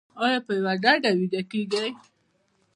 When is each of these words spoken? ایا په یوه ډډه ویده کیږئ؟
ایا 0.23 0.39
په 0.45 0.51
یوه 0.59 0.73
ډډه 0.83 1.11
ویده 1.17 1.41
کیږئ؟ 1.51 1.89